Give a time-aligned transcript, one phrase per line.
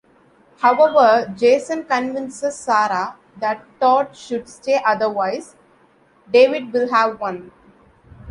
[0.57, 5.55] However, Jason convinces Sarah that Todd should stay otherwise
[6.31, 7.51] David will have won.